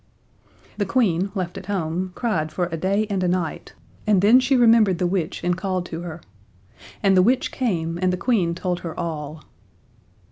[0.77, 3.73] The Queen, left at home, cried for a day and a night,
[4.07, 6.21] and then she remembered the witch and called to her.
[7.03, 9.43] And the witch came, and the Queen told her all.